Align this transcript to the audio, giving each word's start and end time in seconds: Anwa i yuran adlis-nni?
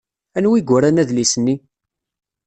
Anwa 0.37 0.55
i 0.57 0.61
yuran 0.67 1.01
adlis-nni? 1.01 1.55